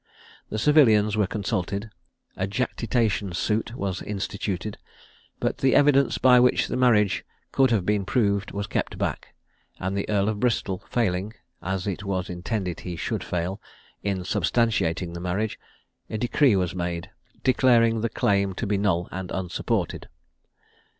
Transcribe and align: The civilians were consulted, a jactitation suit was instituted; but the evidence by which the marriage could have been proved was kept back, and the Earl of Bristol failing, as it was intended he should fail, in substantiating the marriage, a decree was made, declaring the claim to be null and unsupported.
The 0.49 0.57
civilians 0.57 1.15
were 1.15 1.27
consulted, 1.27 1.91
a 2.35 2.47
jactitation 2.47 3.33
suit 3.35 3.75
was 3.75 4.01
instituted; 4.01 4.79
but 5.39 5.59
the 5.59 5.75
evidence 5.75 6.17
by 6.17 6.39
which 6.39 6.67
the 6.69 6.75
marriage 6.75 7.23
could 7.51 7.69
have 7.69 7.85
been 7.85 8.03
proved 8.03 8.49
was 8.51 8.65
kept 8.65 8.97
back, 8.97 9.35
and 9.79 9.95
the 9.95 10.09
Earl 10.09 10.27
of 10.27 10.39
Bristol 10.39 10.83
failing, 10.89 11.33
as 11.61 11.85
it 11.85 12.03
was 12.03 12.31
intended 12.31 12.79
he 12.79 12.95
should 12.95 13.23
fail, 13.23 13.61
in 14.01 14.23
substantiating 14.25 15.13
the 15.13 15.21
marriage, 15.21 15.59
a 16.09 16.17
decree 16.17 16.55
was 16.55 16.73
made, 16.73 17.11
declaring 17.43 18.01
the 18.01 18.09
claim 18.09 18.53
to 18.55 18.65
be 18.65 18.79
null 18.79 19.07
and 19.11 19.29
unsupported. 19.29 20.09